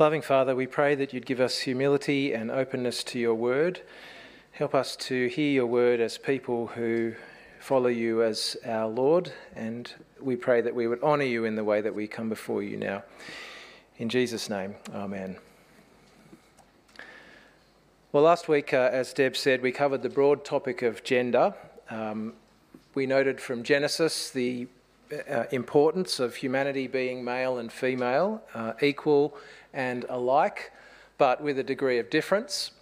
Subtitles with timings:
[0.00, 3.80] Loving Father, we pray that you'd give us humility and openness to your word.
[4.52, 7.14] Help us to hear your word as people who
[7.58, 11.64] follow you as our Lord, and we pray that we would honour you in the
[11.64, 13.02] way that we come before you now.
[13.96, 15.36] In Jesus' name, Amen.
[18.12, 21.54] Well, last week, uh, as Deb said, we covered the broad topic of gender.
[21.90, 22.34] Um,
[22.94, 24.68] we noted from Genesis the
[25.28, 29.36] uh, importance of humanity being male and female, uh, equal
[29.78, 30.72] and alike,
[31.18, 32.72] but with a degree of difference.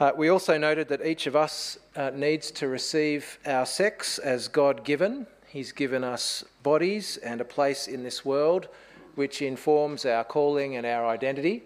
[0.00, 4.48] Uh, we also noted that each of us uh, needs to receive our sex as
[4.48, 5.28] God given.
[5.46, 8.68] He's given us bodies and a place in this world
[9.14, 11.62] which informs our calling and our identity.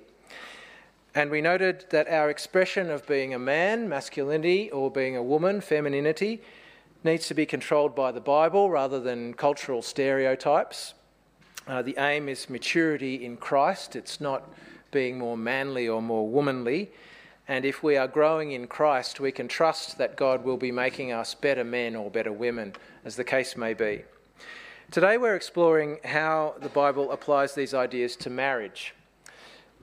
[1.14, 5.60] And we noted that our expression of being a man, masculinity, or being a woman,
[5.60, 6.42] femininity,
[7.02, 10.94] needs to be controlled by the Bible rather than cultural stereotypes.
[11.70, 14.42] Uh, the aim is maturity in Christ, it's not
[14.90, 16.90] being more manly or more womanly.
[17.46, 21.12] And if we are growing in Christ, we can trust that God will be making
[21.12, 22.72] us better men or better women,
[23.04, 24.02] as the case may be.
[24.90, 28.92] Today, we're exploring how the Bible applies these ideas to marriage.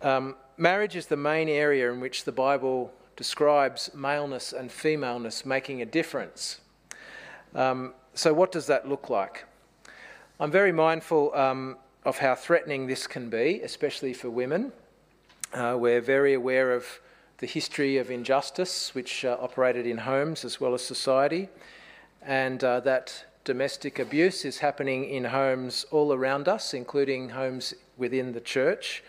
[0.01, 5.81] Um, marriage is the main area in which the Bible describes maleness and femaleness making
[5.81, 6.59] a difference.
[7.55, 9.45] Um, so, what does that look like?
[10.39, 14.71] I'm very mindful um, of how threatening this can be, especially for women.
[15.51, 16.85] Uh, we're very aware of
[17.39, 21.49] the history of injustice which uh, operated in homes as well as society,
[22.21, 28.31] and uh, that domestic abuse is happening in homes all around us, including homes within
[28.33, 29.03] the church,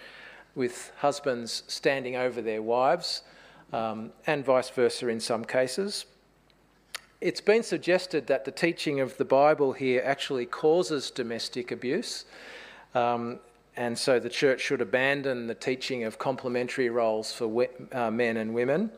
[0.54, 3.20] with husbands standing over their wives,
[3.74, 6.06] um, and vice versa in some cases.
[7.20, 12.24] It's been suggested that the teaching of the Bible here actually causes domestic abuse.
[12.94, 13.40] Um,
[13.76, 18.36] and so the church should abandon the teaching of complementary roles for we, uh, men
[18.36, 18.92] and women.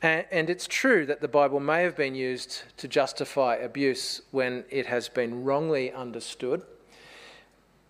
[0.00, 4.64] And, and it's true that the Bible may have been used to justify abuse when
[4.70, 6.62] it has been wrongly understood.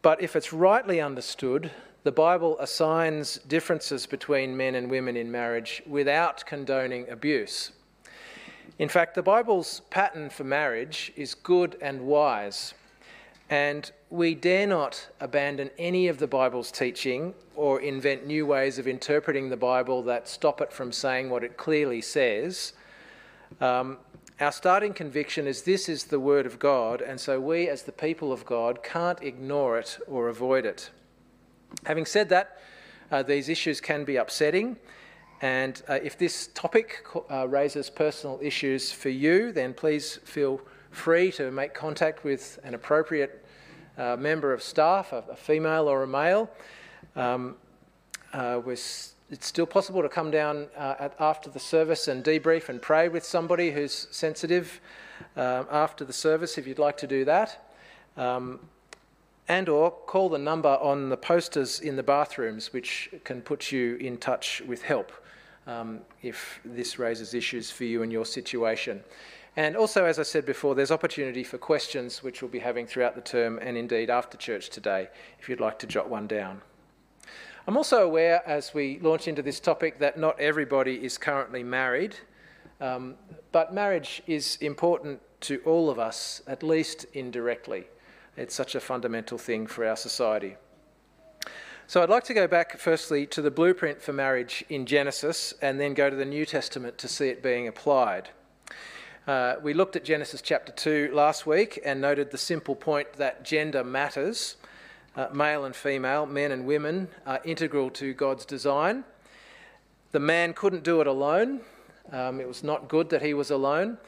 [0.03, 1.71] But if it's rightly understood,
[2.03, 7.71] the Bible assigns differences between men and women in marriage without condoning abuse.
[8.81, 12.73] In fact, the Bible's pattern for marriage is good and wise,
[13.51, 18.89] and we dare not abandon any of the Bible's teaching or invent new ways of
[18.89, 22.73] interpreting the Bible that stop it from saying what it clearly says.
[23.61, 23.99] Um,
[24.41, 27.93] our starting conviction is this is the Word of God, and so we, as the
[27.93, 30.89] people of God, can't ignore it or avoid it.
[31.85, 32.57] Having said that,
[33.11, 34.79] uh, these issues can be upsetting.
[35.43, 41.33] And uh, if this topic uh, raises personal issues for you, then please feel free
[41.33, 43.45] to make contact with an appropriate
[43.97, 46.51] uh, member of staff, a, a, female or a male.
[47.17, 47.57] Um,
[48.33, 49.15] uh, it's
[49.47, 53.25] still possible to come down uh, at, after the service and debrief and pray with
[53.25, 54.81] somebody who's sensitive
[55.37, 57.73] uh, after the service if you'd like to do that.
[58.17, 58.61] Um,
[59.49, 63.97] and or call the number on the posters in the bathrooms which can put you
[63.97, 65.13] in touch with help
[65.71, 69.03] um, if this raises issues for you and your situation.
[69.57, 73.15] And also, as I said before, there's opportunity for questions which we'll be having throughout
[73.15, 75.09] the term and indeed after church today,
[75.39, 76.63] if you'd like to jot one down.
[77.67, 82.17] I'm also aware, as we launch into this topic, that not everybody is currently married,
[82.81, 83.15] um,
[83.53, 87.85] but marriage is important to all of us, at least indirectly.
[88.37, 90.57] It's such a fundamental thing for our society.
[91.91, 95.81] So I'd like to go back firstly to the blueprint for marriage in Genesis and
[95.81, 98.29] then go to the New Testament to see it being applied.
[99.27, 103.45] Uh, we looked at Genesis chapter 2 last week and noted the simple point that
[103.45, 104.55] gender matters.
[105.17, 109.03] Uh, male and female, men and women, are integral to God's design.
[110.13, 111.61] The man couldn't do it alone.
[112.13, 113.99] Um, it was not good that he was alone.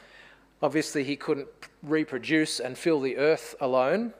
[0.61, 1.49] Obviously, he couldn't
[1.81, 4.13] reproduce and fill the earth alone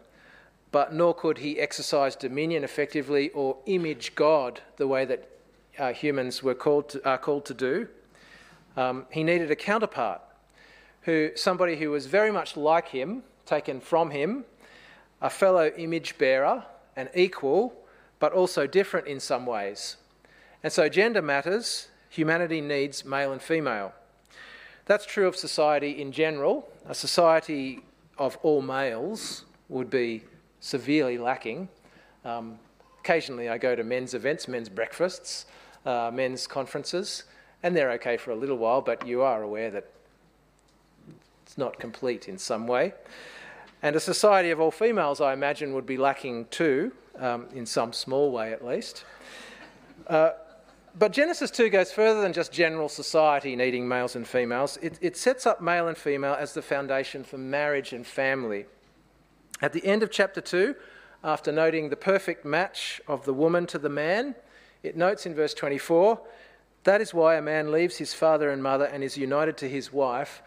[0.74, 5.30] but nor could he exercise dominion effectively or image God the way that
[5.78, 7.88] uh, humans were called to, are called to do.
[8.76, 10.20] Um, he needed a counterpart,
[11.04, 14.46] who somebody who was very much like him, taken from him,
[15.22, 16.66] a fellow image bearer,
[16.96, 17.76] an equal,
[18.18, 19.98] but also different in some ways.
[20.64, 21.90] And so gender matters.
[22.10, 23.94] Humanity needs male and female.
[24.86, 26.68] That's true of society in general.
[26.88, 27.84] A society
[28.18, 30.24] of all males would be
[30.64, 31.68] severely lacking.
[32.24, 32.58] Um,
[33.02, 35.46] occasionally, I go to men's events, men's breakfasts,
[35.86, 37.26] uh, men's conferences,
[37.64, 39.90] and they're okay for a little while, but you are aware that
[41.46, 42.94] it's not complete in some way.
[43.82, 47.92] And a society of all females, I imagine, would be lacking too, um, in some
[47.92, 49.04] small way at least.
[50.08, 50.32] Uh,
[50.98, 54.78] but Genesis 2 goes further than just general society needing males and females.
[54.82, 58.66] It, it sets up male and female as the foundation for marriage and family.
[59.62, 60.76] At the end of chapter 2,
[61.24, 64.36] after noting the perfect match of the woman to the man,
[64.82, 66.20] it notes in verse 24
[66.84, 69.94] that is why a man leaves his father and mother and is united to his
[69.94, 70.42] wife,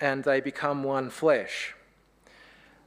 [0.00, 1.74] and they become one flesh.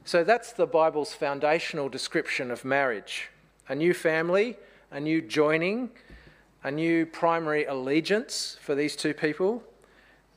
[0.04, 3.28] So that's the Bible's foundational description of marriage
[3.68, 4.58] a new family,
[4.90, 5.88] a new joining,
[6.64, 9.62] a new primary allegiance for these two people.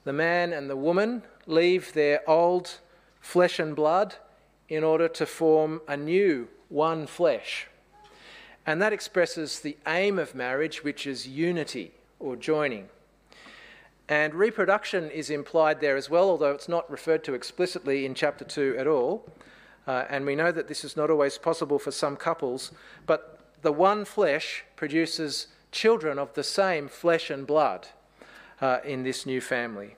[0.05, 2.79] The man and the woman leave their old
[3.19, 4.15] flesh and blood
[4.69, 7.67] in order to form a new one flesh.
[8.65, 12.89] And that expresses the aim of marriage, which is unity or joining.
[14.07, 18.45] And reproduction is implied there as well, although it's not referred to explicitly in chapter
[18.45, 19.27] 2 at all.
[19.87, 22.71] Uh, and we know that this is not always possible for some couples,
[23.05, 27.87] but the one flesh produces children of the same flesh and blood
[28.61, 29.95] uh, in this new family.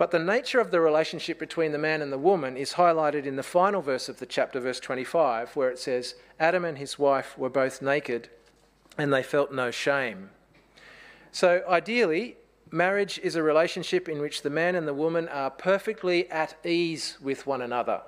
[0.00, 3.36] But the nature of the relationship between the man and the woman is highlighted in
[3.36, 7.36] the final verse of the chapter, verse 25, where it says, Adam and his wife
[7.36, 8.30] were both naked
[8.96, 10.30] and they felt no shame.
[11.32, 12.38] So, ideally,
[12.70, 17.18] marriage is a relationship in which the man and the woman are perfectly at ease
[17.20, 18.00] with one another,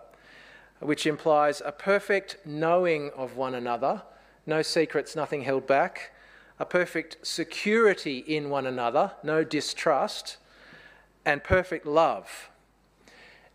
[0.80, 4.00] which implies a perfect knowing of one another,
[4.46, 6.12] no secrets, nothing held back,
[6.58, 10.38] a perfect security in one another, no distrust,
[11.24, 12.50] and perfect love.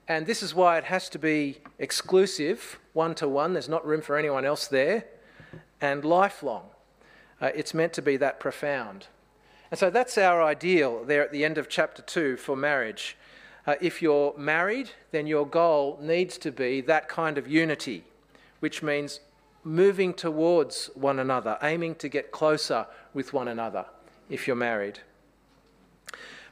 [0.07, 4.01] And this is why it has to be exclusive, one to one, there's not room
[4.01, 5.05] for anyone else there,
[5.81, 6.69] and lifelong.
[7.41, 9.07] Uh, it's meant to be that profound.
[9.69, 13.17] And so that's our ideal there at the end of chapter 2 for marriage.
[13.65, 18.05] Uh, if you're married, then your goal needs to be that kind of unity,
[18.61, 19.19] which means
[19.65, 23.85] moving towards one another, aiming to get closer with one another
[24.29, 24.99] if you're married.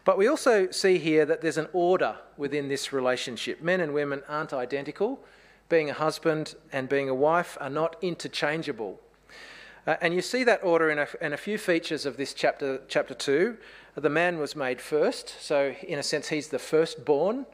[0.06, 3.62] But we also see here that there's an order within this relationship.
[3.62, 5.19] Men and women aren't identical.
[5.68, 9.02] Being a husband and being a wife are not interchangeable.
[9.86, 12.81] Uh, and you see that order in a, in a, few features of this chapter,
[12.88, 13.57] chapter 2.
[13.96, 17.46] The man was made first, so in a sense, he's the firstborn,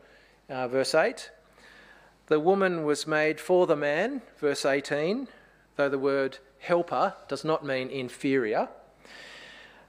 [0.49, 1.31] uh, verse 8.
[2.27, 5.27] The woman was made for the man, verse 18
[5.75, 8.69] though the word helper does not mean inferior.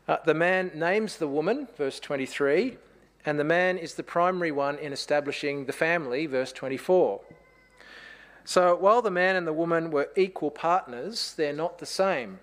[0.08, 2.76] Uh, the man names the woman, verse 23,
[3.24, 7.20] and the man is the primary one in establishing the family, verse 24.
[8.44, 12.40] So while the man and the woman were equal partners, they're not the same.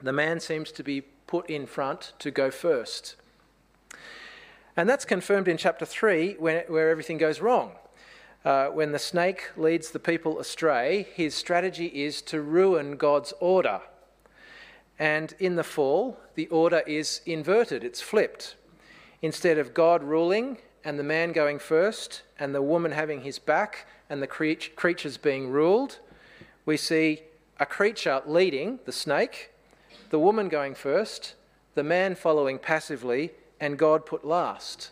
[0.00, 3.16] The man seems to be put in front to go first.
[4.76, 7.72] And that's confirmed in chapter 3 when, where everything goes wrong
[8.44, 13.80] uh, when the snake leads the people astray, his strategy is to ruin God's order.
[14.98, 18.56] And in the fall, the order is inverted, it's flipped.
[19.22, 23.86] Instead of God ruling and the man going first and the woman having his back
[24.10, 25.98] and the creatures being ruled,
[26.66, 27.22] we see
[27.60, 29.50] a creature leading, the snake,
[30.10, 31.34] the woman going first,
[31.74, 34.90] the man following passively, and God put last.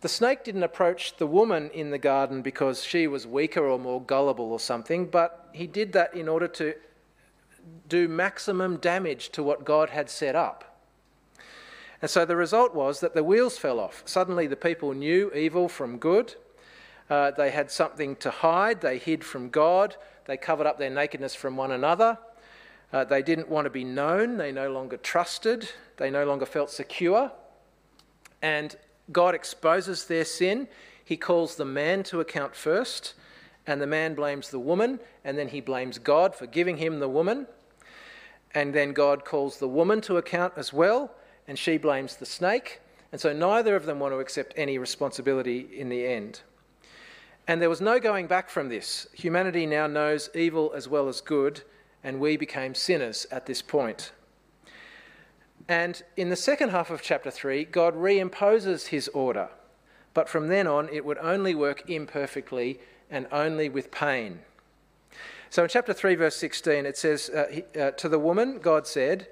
[0.00, 4.02] The snake didn't approach the woman in the garden because she was weaker or more
[4.02, 6.74] gullible or something, but he did that in order to
[7.88, 10.80] do maximum damage to what God had set up.
[12.02, 14.02] And so the result was that the wheels fell off.
[14.04, 16.34] Suddenly the people knew evil from good.
[17.08, 18.80] Uh, they had something to hide.
[18.80, 19.96] They hid from God.
[20.26, 22.18] They covered up their nakedness from one another.
[22.92, 24.36] Uh, they didn't want to be known.
[24.36, 25.68] They no longer trusted.
[25.96, 27.32] They no longer felt secure.
[28.42, 28.76] And
[29.12, 30.68] God exposes their sin.
[31.04, 33.14] He calls the man to account first,
[33.66, 37.08] and the man blames the woman, and then he blames God for giving him the
[37.08, 37.46] woman.
[38.56, 41.10] And then God calls the woman to account as well,
[41.46, 42.80] and she blames the snake.
[43.12, 46.40] And so neither of them want to accept any responsibility in the end.
[47.46, 49.08] And there was no going back from this.
[49.12, 51.64] Humanity now knows evil as well as good,
[52.02, 54.12] and we became sinners at this point.
[55.68, 59.50] And in the second half of chapter 3, God reimposes his order.
[60.14, 64.38] But from then on, it would only work imperfectly and only with pain.
[65.50, 69.28] So in chapter 3, verse 16, it says, uh, uh, To the woman, God said,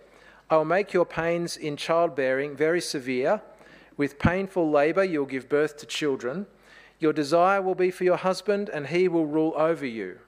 [0.50, 3.42] I will make your pains in childbearing very severe.
[3.97, 6.47] With painful labour, you'll give birth to children.
[6.99, 10.18] Your desire will be for your husband, and he will rule over you.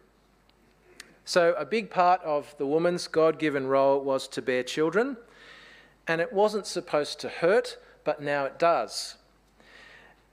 [1.24, 5.16] So, a big part of the woman's God given role was to bear children
[6.06, 9.16] and it wasn't supposed to hurt, but now it does.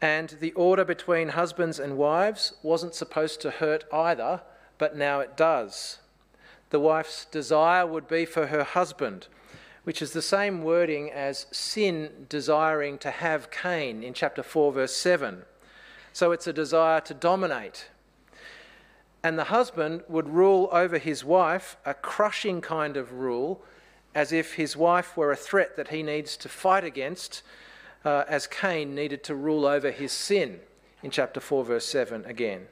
[0.01, 4.41] And the order between husbands and wives wasn't supposed to hurt either,
[4.77, 5.99] but now it does.
[6.69, 9.27] The wife's desire would be for her husband,
[9.83, 14.95] which is the same wording as sin desiring to have Cain in chapter 4, verse
[14.95, 15.43] 7.
[16.13, 17.89] So it's a desire to dominate.
[19.23, 23.63] And the husband would rule over his wife, a crushing kind of rule,
[24.15, 27.41] as if his wife were a threat that he needs to fight against,
[28.05, 30.59] uh, as Cain needed to rule over his sin
[31.01, 32.67] in chapter 4, verse 7 again.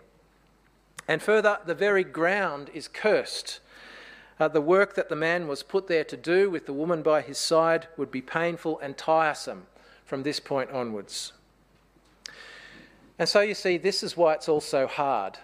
[1.08, 3.60] And further, the very ground is cursed.
[4.39, 7.22] Uh, the work that the man was put there to do with the woman by
[7.22, 9.67] his side would be painful and tiresome
[10.05, 11.34] from this point onwards.
[13.20, 15.38] And so you see, this is why it's all so hard,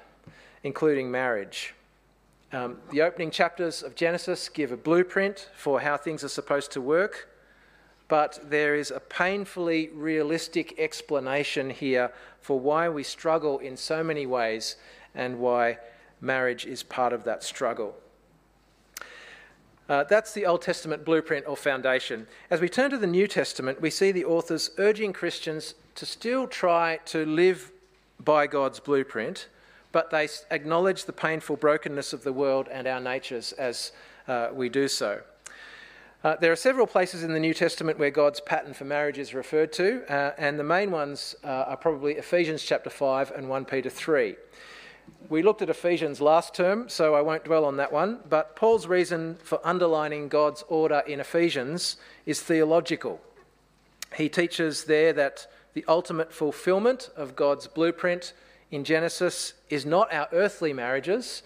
[0.64, 1.76] including marriage.
[2.52, 6.82] Um, the opening chapters of Genesis give a blueprint for how things are supposed to
[6.82, 7.30] work,
[8.08, 12.12] but there is a painfully realistic explanation here
[12.48, 14.78] for why we struggle in so many ways
[15.14, 15.78] and why
[16.22, 17.94] marriage is part of that struggle.
[19.90, 22.26] Uh, that's the Old Testament blueprint or foundation.
[22.50, 26.48] As we turn to the New Testament, we see the authors urging Christians to still
[26.48, 27.70] try to live
[28.18, 29.50] by God's blueprint,
[29.92, 33.92] but they acknowledge the painful brokenness of the world and our natures as
[34.30, 35.20] uh, we do so.
[36.24, 39.36] Uh, there are several places in the New Testament where God's pattern for marriage is
[39.36, 43.66] referred to, uh, and the main ones uh, are probably Ephesians chapter 5 and 1
[43.66, 44.36] Peter 3.
[45.30, 48.88] We looked at Ephesians last term, so I won't dwell on that one, but Paul's
[48.88, 53.22] reason for underlining God's order in Ephesians is theological.
[54.16, 55.46] He teaches there that
[55.76, 58.34] the ultimate fulfillment of God's blueprint
[58.72, 61.44] in Genesis is not our earthly marriages,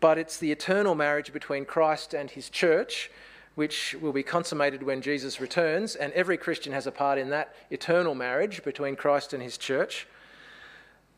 [0.00, 3.08] but it's the eternal marriage between Christ and his church,
[3.54, 7.54] which will be consummated when Jesus returns, and every Christian has a part in that
[7.70, 10.06] eternal marriage between Christ and his church.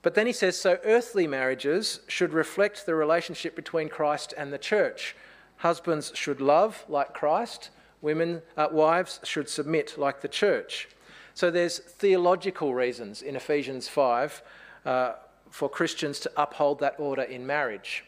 [0.03, 4.59] But then he says, so earthly marriages should reflect the relationship between Christ and the
[4.59, 5.15] church.
[5.59, 7.71] Husbands should love like Christ,
[8.01, 10.89] women, uh, wives should submit like the church.
[11.35, 14.43] So there's theological reasons in Ephesians 5
[14.85, 15.13] uh,
[15.51, 18.05] for Christians to uphold that order in marriage.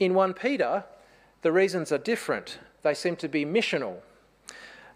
[0.00, 0.84] In 1 Peter,
[1.42, 2.58] the reasons are different.
[2.82, 3.96] They seem to be missional.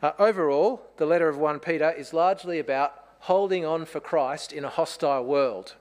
[0.03, 4.65] Uh, overall, the letter of 1 Peter is largely about holding on for Christ in
[4.65, 5.75] a hostile world.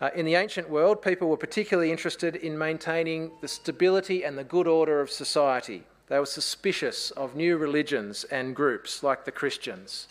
[0.00, 4.44] Uh, in the ancient world, people were particularly interested in maintaining the stability and the
[4.44, 5.82] good order of society.
[6.08, 10.08] They were suspicious of new religions and groups like the Christians.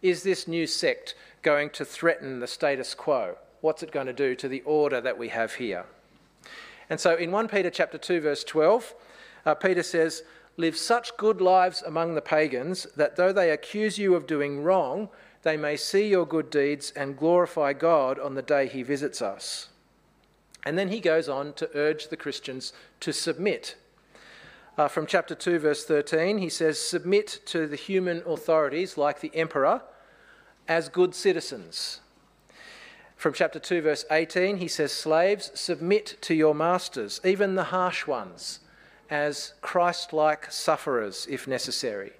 [0.00, 3.36] Is this new sect going to threaten the status quo?
[3.60, 5.84] What's it going to do to the order that we have here?
[6.88, 8.94] And so in 1 Peter chapter 2 verse 12,
[9.46, 10.24] uh, Peter says,
[10.58, 15.08] "Live such good lives among the pagans that though they accuse you of doing wrong,
[15.46, 19.68] they may see your good deeds and glorify God on the day he visits us.
[20.64, 23.76] And then he goes on to urge the Christians to submit.
[24.76, 29.30] Uh, from chapter 2, verse 13, he says, Submit to the human authorities, like the
[29.36, 29.82] emperor,
[30.66, 32.00] as good citizens.
[33.14, 38.08] From chapter 2, verse 18, he says, Slaves, submit to your masters, even the harsh
[38.08, 38.58] ones,
[39.10, 42.12] as Christ like sufferers, if necessary.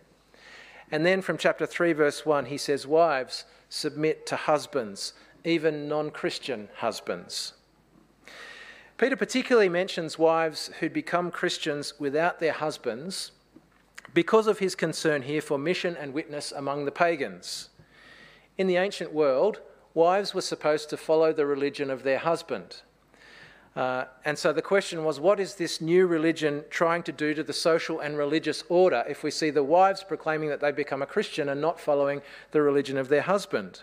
[0.91, 5.15] And then from chapter 3, verse 1, he says, Wives, submit to husbands,
[5.45, 7.55] even non Christian husbands.
[8.99, 13.33] Peter particularly mentions wives who'd become Christians without their husbands
[14.15, 17.69] because of his concern here for mission and witness among the pagans.
[18.57, 19.61] In the ancient world,
[19.93, 22.81] wives were supposed to follow the religion of their husband.
[23.77, 27.43] Uh, and so the question was, what is this new religion trying to do to
[27.43, 31.07] the social and religious order if we see the wives proclaiming that they've become a
[31.07, 33.83] Christian and not following the religion of their husband?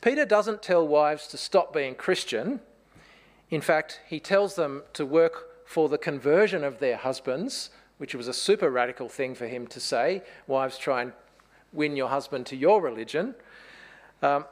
[0.00, 2.60] Peter doesn't tell wives to stop being Christian.
[3.50, 8.28] In fact, he tells them to work for the conversion of their husbands, which was
[8.28, 10.22] a super radical thing for him to say.
[10.46, 11.12] Wives, try and
[11.72, 13.34] win your husband to your religion.
[14.22, 14.44] Um,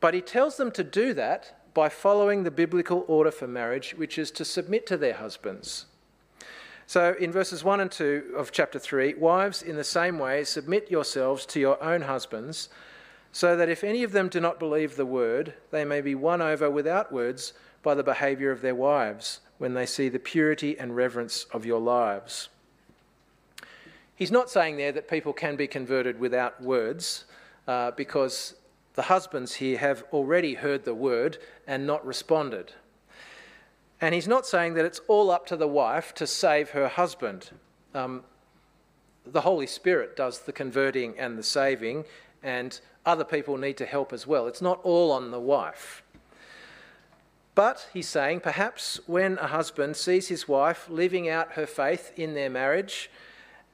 [0.00, 4.16] but he tells them to do that by following the biblical order for marriage, which
[4.16, 5.86] is to submit to their husbands.
[6.86, 10.90] So, in verses 1 and 2 of chapter 3, wives, in the same way, submit
[10.90, 12.68] yourselves to your own husbands,
[13.32, 16.40] so that if any of them do not believe the word, they may be won
[16.40, 17.52] over without words
[17.82, 21.80] by the behaviour of their wives when they see the purity and reverence of your
[21.80, 22.48] lives.
[24.14, 27.24] He's not saying there that people can be converted without words,
[27.66, 28.54] uh, because
[28.94, 32.72] the husbands here have already heard the word and not responded.
[34.00, 37.50] And he's not saying that it's all up to the wife to save her husband.
[37.94, 38.24] Um,
[39.26, 42.04] the Holy Spirit does the converting and the saving,
[42.42, 44.46] and other people need to help as well.
[44.46, 46.02] It's not all on the wife.
[47.54, 52.34] But he's saying perhaps when a husband sees his wife living out her faith in
[52.34, 53.10] their marriage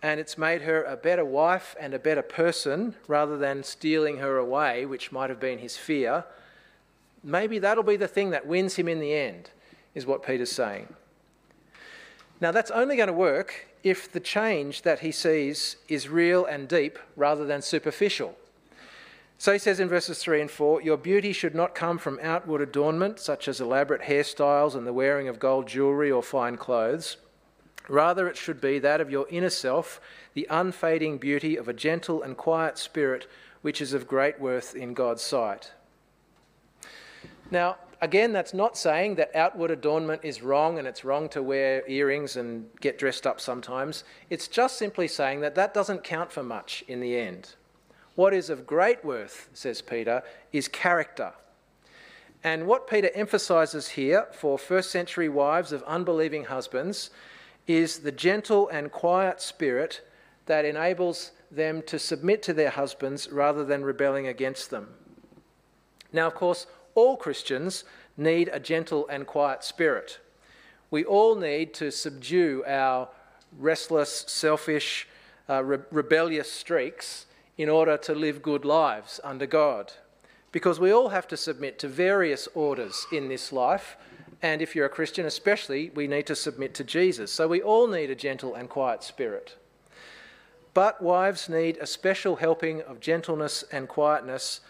[0.03, 4.39] and it's made her a better wife and a better person rather than stealing her
[4.39, 6.25] away, which might have been his fear,
[7.23, 9.51] maybe that'll be the thing that wins him in the end,
[9.95, 10.95] is what Peter's saying.
[12.41, 16.67] Now, that's only going to work if the change that he sees is real and
[16.67, 18.35] deep rather than superficial.
[19.37, 22.61] So he says in verses 3 and 4 Your beauty should not come from outward
[22.61, 27.19] adornment, such as elaborate hairstyles and the wearing of gold jewellery or fine clothes.
[27.89, 30.01] Rather, it should be that of your inner self,
[30.35, 33.27] the unfading beauty of a gentle and quiet spirit,
[33.63, 35.73] which is of great worth in God's sight.
[37.51, 41.83] Now, again, that's not saying that outward adornment is wrong and it's wrong to wear
[41.89, 44.05] earrings and get dressed up sometimes.
[44.31, 47.55] It's just simply saying that that doesn't count for much in the end.
[48.15, 50.23] What is of great worth, says Peter,
[50.53, 51.33] is character.
[52.43, 57.11] And what Peter emphasises here for first century wives of unbelieving husbands
[57.77, 60.01] is the gentle and quiet spirit
[60.47, 64.89] that enables them to submit to their husbands rather than rebelling against them.
[66.13, 67.85] Now, of course, all Christians
[68.17, 70.19] need a gentle and quiet spirit.
[70.91, 73.09] We all need to subdue our
[73.59, 75.09] restless, selfish,
[75.49, 79.93] uh, re- rebellious streaks in order to live good lives under God.
[80.53, 83.97] Because we all have to submit to various orders in this life,
[84.43, 87.31] and if you're a Christian especially, we need to submit to Jesus.
[87.31, 89.57] So we all need a gentle and quiet spirit.
[90.73, 94.61] But wives need a special helping of gentleness and quietness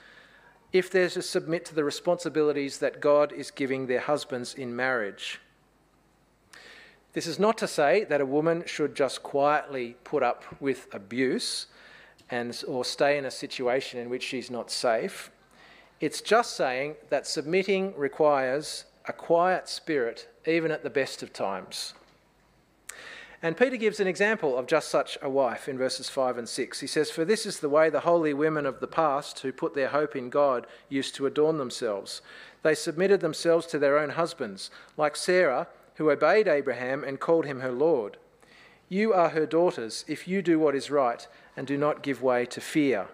[0.73, 5.41] if they're to submit to the responsibilities that God is giving their husbands in marriage.
[7.13, 11.67] This is not to say that a woman should just quietly put up with abuse
[12.31, 15.31] and, or stay in a situation in which she's not safe.
[16.01, 21.95] It's just saying that submitting requires a quiet spirit, even at the best of times.
[23.43, 26.79] And Peter gives an example of just such a wife in verses 5 and 6.
[26.79, 29.75] He says, For this is the way the holy women of the past, who put
[29.75, 32.23] their hope in God, used to adorn themselves.
[32.63, 37.61] They submitted themselves to their own husbands, like Sarah, who obeyed Abraham and called him
[37.61, 38.17] her Lord.
[38.89, 42.47] You are her daughters if you do what is right and do not give way
[42.47, 43.09] to fear.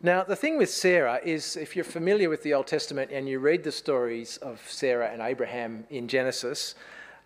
[0.00, 3.40] Now, the thing with Sarah is if you're familiar with the Old Testament and you
[3.40, 6.76] read the stories of Sarah and Abraham in Genesis,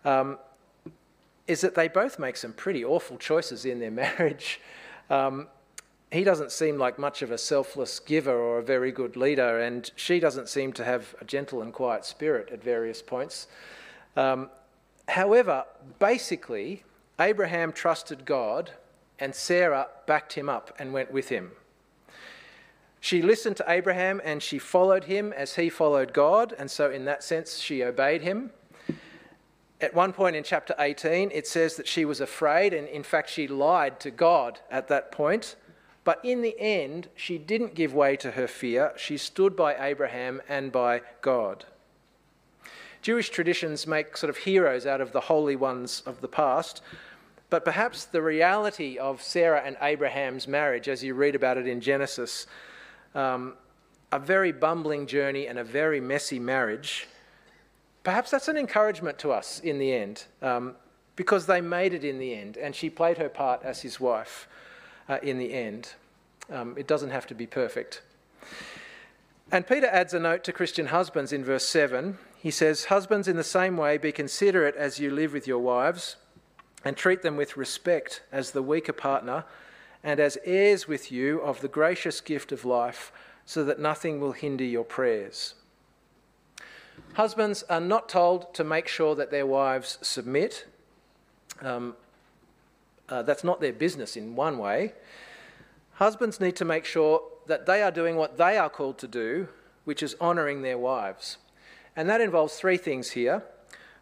[0.03, 0.39] um,
[1.47, 4.59] is that they both make some pretty awful choices in their marriage.
[5.11, 5.49] Um,
[6.11, 9.91] he doesn't seem like much of a selfless giver or a very good leader, and
[9.95, 13.47] she doesn't seem to have a gentle and quiet spirit at various points.
[14.15, 14.49] Um,
[15.07, 15.65] however,
[15.99, 16.83] basically,
[17.19, 18.71] Abraham trusted God,
[19.19, 21.51] and Sarah backed him up and went with him.
[23.03, 27.03] She listened to Abraham and she followed him as he followed God, and so in
[27.03, 28.51] that sense, she obeyed him.
[29.81, 33.29] At one point in chapter 18, it says that she was afraid, and in fact,
[33.29, 35.57] she lied to God at that point.
[36.05, 38.93] But in the end, she didn't give way to her fear.
[38.95, 41.65] She stood by Abraham and by God.
[43.01, 46.81] Jewish traditions make sort of heroes out of the holy ones of the past,
[47.49, 51.81] but perhaps the reality of Sarah and Abraham's marriage, as you read about it in
[51.81, 52.47] Genesis,
[53.15, 53.53] um,
[54.11, 57.07] a very bumbling journey and a very messy marriage,
[58.03, 60.75] perhaps that's an encouragement to us in the end, um,
[61.15, 64.47] because they made it in the end, and she played her part as his wife
[65.09, 65.93] uh, in the end.
[66.51, 68.01] Um, it doesn't have to be perfect.
[69.51, 72.17] And Peter adds a note to Christian husbands in verse 7.
[72.37, 76.15] He says, Husbands, in the same way, be considerate as you live with your wives,
[76.83, 79.45] and treat them with respect as the weaker partner,
[80.03, 83.11] and as heirs with you of the gracious gift of life,
[83.45, 85.55] so that nothing will hinder your prayers.
[87.13, 90.65] Husbands are not told to make sure that their wives submit.
[91.61, 91.95] Um,
[93.09, 94.93] uh, that's not their business in one way.
[95.93, 99.47] Husbands need to make sure that they are doing what they are called to do,
[99.83, 101.37] which is honouring their wives.
[101.95, 103.43] And that involves three things here.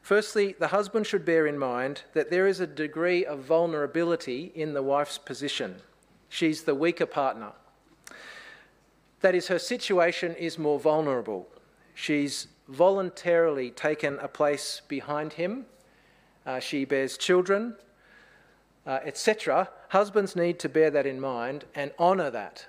[0.01, 4.73] Firstly, the husband should bear in mind that there is a degree of vulnerability in
[4.73, 5.81] the wife's position.
[6.31, 7.51] She's the weaker partner.
[9.19, 11.45] That is, her situation is more vulnerable.
[11.93, 15.65] She's voluntarily taken a place behind him.
[16.45, 17.75] Uh, she bears children,
[18.87, 19.69] uh, etc.
[19.89, 22.65] Husbands need to bear that in mind and honour that.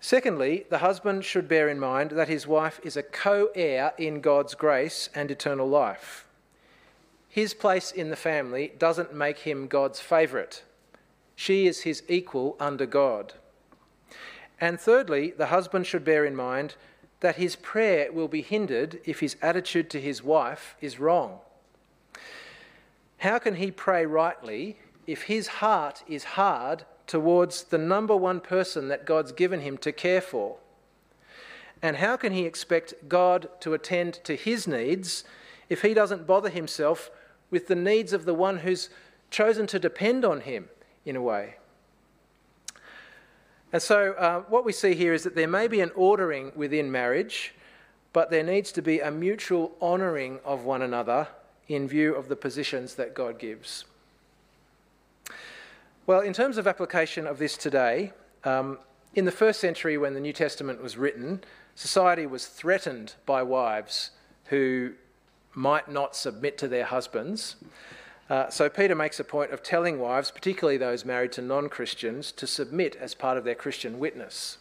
[0.00, 4.20] Secondly, the husband should bear in mind that his wife is a co heir in
[4.20, 6.26] God's grace and eternal life.
[7.28, 10.64] His place in the family doesn't make him God's favourite.
[11.36, 13.34] She is his equal under God.
[14.60, 16.76] And thirdly, the husband should bear in mind
[17.20, 21.40] that his prayer will be hindered if his attitude to his wife is wrong.
[23.18, 28.88] how can he pray rightly if his heart is hard towards the number one person
[28.88, 30.56] that God's given him to care for?
[31.80, 35.24] And how can he expect God to attend to his needs
[35.68, 37.10] if he doesn't bother himself
[37.50, 38.90] with the needs of the one who's
[39.30, 40.68] chosen to depend on him
[41.04, 41.56] in a way?
[43.72, 46.92] And so, uh, what we see here is that there may be an ordering within
[46.92, 47.54] marriage,
[48.12, 51.26] but there needs to be a mutual honouring of one another
[51.66, 53.84] in view of the positions that God gives.
[56.06, 58.12] Well, in terms of application of this today,
[58.44, 58.78] um,
[59.14, 61.42] in the first century when the New Testament was written,
[61.74, 64.10] society was threatened by wives
[64.46, 64.92] who
[65.54, 67.56] might not submit to their husbands.
[68.30, 72.32] Uh, so Peter makes a point of telling wives, particularly those married to non Christians,
[72.32, 74.58] to submit as part of their Christian witness.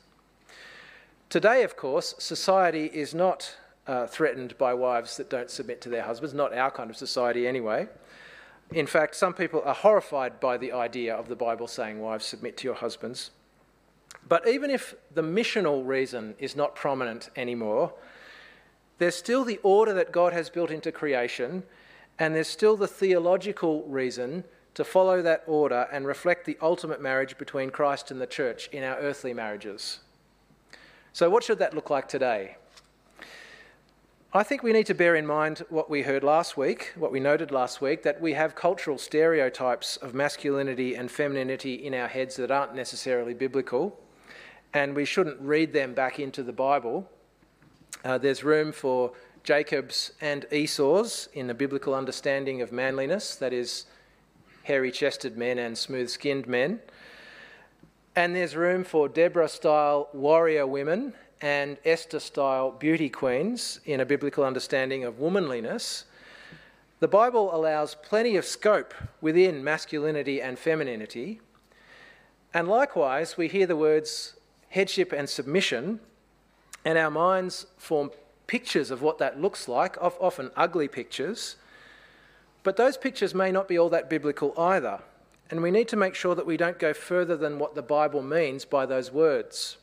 [1.30, 3.56] Today, of course, society is not
[3.88, 7.48] uh, threatened by wives that don't submit to their husbands, not our kind of society
[7.48, 7.88] anyway.
[8.72, 12.58] In fact, some people are horrified by the idea of the Bible saying, Wives, submit
[12.58, 13.32] to your husbands.
[14.28, 17.94] But even if the missional reason is not prominent anymore,
[18.98, 21.64] there's still the order that God has built into creation,
[22.20, 27.38] and there's still the theological reason to follow that order and reflect the ultimate marriage
[27.38, 30.00] between Christ and the church in our earthly marriages.
[31.12, 32.58] So, what should that look like today?
[34.36, 37.20] I think we need to bear in mind what we heard last week, what we
[37.20, 42.36] noted last week, that we have cultural stereotypes of masculinity and femininity in our heads
[42.38, 44.00] that aren't necessarily biblical,
[44.74, 47.08] and we shouldn't read them back into the Bible.
[48.04, 53.86] Uh, there's room for Jacob's and Esau's in the biblical understanding of manliness, that is,
[54.64, 56.80] hairy chested men and smooth skinned men.
[58.16, 64.06] And there's room for Deborah style warrior women and Esther style beauty queens in a
[64.06, 66.06] biblical understanding of womanliness,
[67.02, 71.42] the Bible allows plenty of scope within masculinity and femininity.
[72.54, 74.38] And likewise, we hear the words
[74.70, 76.00] headship and submission,
[76.86, 78.10] and our minds form
[78.54, 81.56] pictures of what that looks like, often ugly pictures.
[82.62, 85.00] But those pictures may not be all that biblical either.
[85.50, 88.22] And we need to make sure that we don't go further than what the Bible
[88.22, 89.78] means by those words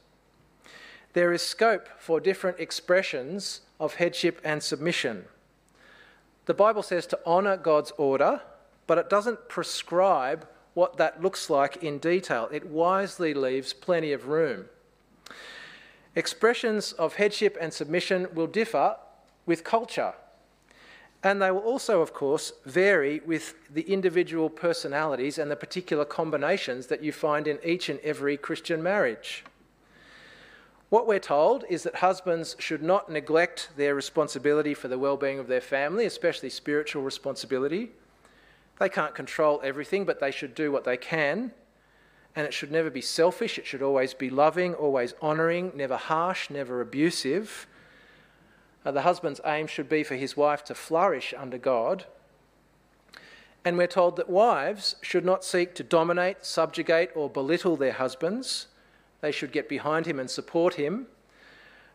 [1.13, 5.25] there is scope for different expressions of headship and submission.
[6.47, 8.41] The Bible says to honour God's order,
[8.87, 12.49] but it doesn't prescribe what that looks like in detail.
[12.53, 14.67] It wisely leaves plenty of room.
[16.17, 18.97] Expressions of headship and submission will differ
[19.47, 20.15] with culture,
[21.23, 26.87] and they will also, of course, vary with the individual personalities and the particular combinations
[26.87, 29.45] that you find in each and every Christian marriage.
[30.89, 35.39] What we're told is that husbands should not neglect their responsibility for the well being
[35.39, 37.93] of their family, especially spiritual responsibility.
[38.81, 41.53] They can't control everything, but they should do what they can.
[42.37, 46.49] And it should never be selfish, it should always be loving, always honouring, never harsh,
[46.49, 47.67] never abusive.
[48.85, 52.05] Uh, the husband's aim should be for his wife to flourish under God.
[53.65, 58.69] And we're told that wives should not seek to dominate, subjugate, or belittle their husbands
[59.21, 61.07] they should get behind him and support him.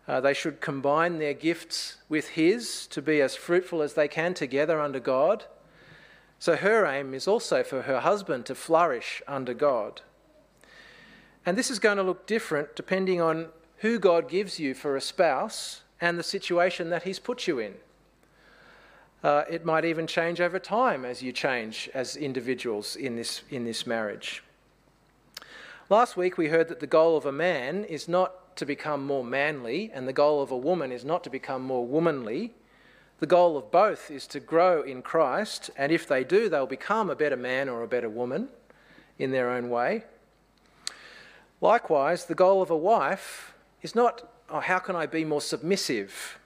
[0.07, 4.33] Uh, they should combine their gifts with his to be as fruitful as they can
[4.33, 5.45] together under God.
[6.37, 10.01] So her aim is also for her husband to flourish under God.
[11.45, 15.01] And this is going to look different depending on who God gives you for a
[15.01, 17.75] spouse and the situation that He's put you in.
[19.23, 23.63] Uh, it might even change over time as you change as individuals in this, in
[23.63, 24.43] this marriage.
[25.89, 29.23] Last week we heard that the goal of a man is not to become more
[29.23, 32.53] manly, and the goal of a woman is not to become more womanly.
[33.19, 37.09] The goal of both is to grow in Christ, and if they do, they'll become
[37.09, 38.49] a better man or a better woman
[39.19, 40.05] in their own way.
[41.61, 46.39] Likewise, the goal of a wife is not, oh, how can I be more submissive?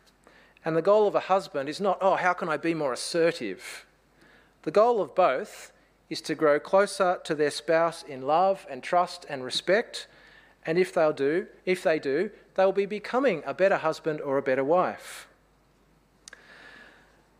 [0.65, 3.86] And the goal of a husband is not, oh, how can I be more assertive?
[4.63, 5.72] The goal of both
[6.10, 10.08] is to grow closer to their spouse in love and trust and respect.
[10.65, 14.41] And if they'll do, if they do, they'll be becoming a better husband or a
[14.41, 15.29] better wife.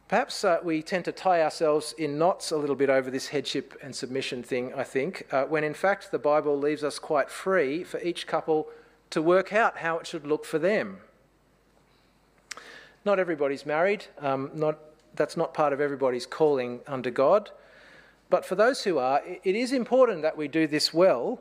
[0.10, 3.78] Perhaps uh, we tend to tie ourselves in knots a little bit over this headship
[3.84, 7.84] and submission thing, I think, uh, when in fact the Bible leaves us quite free
[7.84, 8.70] for each couple
[9.12, 10.98] to work out how it should look for them.
[13.06, 14.80] Not everybody's married, um, not,
[15.14, 17.52] that's not part of everybody's calling under God.
[18.32, 21.40] But for those who are, it is important that we do this well.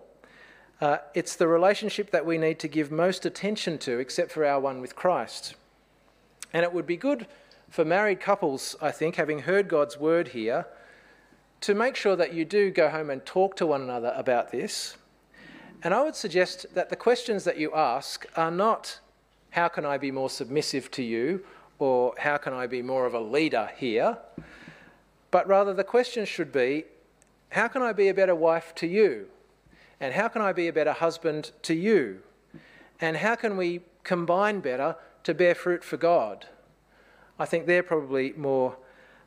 [0.79, 4.61] Uh, it's the relationship that we need to give most attention to, except for our
[4.61, 5.55] one with Christ.
[6.53, 7.27] And it would be good
[7.69, 10.67] for married couples, I think, having heard God's word here,
[11.61, 14.97] to make sure that you do go home and talk to one another about this.
[15.83, 19.01] And I would suggest that the questions that you ask are not,
[19.51, 21.45] how can I be more submissive to you?
[21.79, 24.19] Or how can I be more of a leader here?
[25.31, 26.85] But rather, the question should be,
[27.51, 29.29] how can I be a better wife to you?
[30.01, 32.21] And how can I be a better husband to you?
[33.01, 36.47] And how can we combine better to bear fruit for God?
[37.39, 38.77] I think they're probably more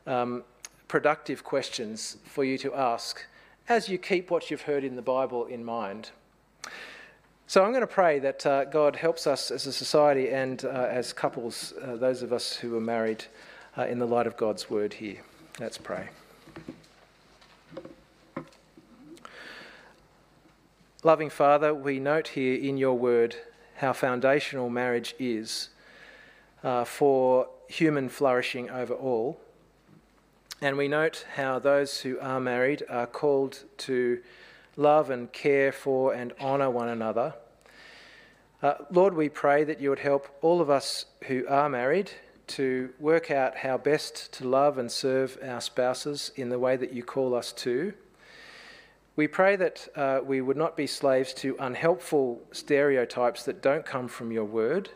[0.06, 0.44] um,
[0.88, 3.26] productive questions for you to ask
[3.70, 6.10] as you keep what you've heard in the Bible in mind.
[7.48, 10.70] So I'm going to pray that uh, God helps us as a society and uh,
[10.70, 13.26] as couples, uh, those of us who are married,
[13.78, 15.22] uh, in the light of God's word here.
[15.60, 16.10] Let's pray.
[21.04, 23.36] Loving Father, we note here in your word
[23.78, 25.70] how foundational marriage is
[26.64, 29.40] uh, for human flourishing over all.
[30.62, 34.22] And we note how those who are married are called to
[34.76, 37.34] love and care for and honour one another.
[38.62, 42.12] Uh, Lord, we pray that you would help all of us who are married
[42.48, 46.94] to work out how best to love and serve our spouses in the way that
[46.94, 47.94] you call us to.
[49.16, 54.08] We pray that uh, we would not be slaves to unhelpful stereotypes that don't come
[54.08, 54.90] from your word,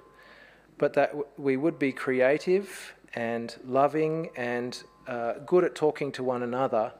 [0.77, 6.43] but that we would be creative and loving and uh, good at talking to one
[6.43, 6.91] another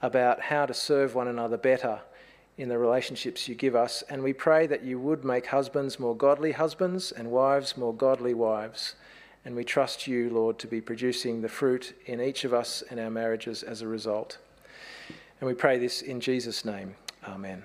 [0.00, 2.00] about how to serve one another better
[2.58, 4.02] in the relationships you give us.
[4.08, 8.34] And we pray that you would make husbands more godly husbands and wives more godly
[8.34, 8.94] wives.
[9.44, 13.00] And we trust you, Lord, to be producing the fruit in each of us and
[13.00, 14.38] our marriages as a result.
[15.40, 16.94] And we pray this in Jesus' name.
[17.26, 17.64] Amen.